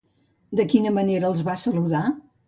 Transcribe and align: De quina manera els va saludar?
De 0.59 0.63
quina 0.71 0.93
manera 0.95 1.29
els 1.33 1.43
va 1.49 1.55
saludar? 1.65 2.01